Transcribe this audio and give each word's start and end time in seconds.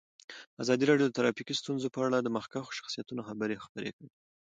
ازادي 0.63 0.83
راډیو 0.87 1.07
د 1.07 1.13
ټرافیکي 1.17 1.53
ستونزې 1.61 1.87
په 1.91 1.99
اړه 2.05 2.17
د 2.21 2.27
مخکښو 2.35 2.75
شخصیتونو 2.79 3.21
خبرې 3.29 3.55
خپرې 3.65 3.89
کړي. 3.97 4.09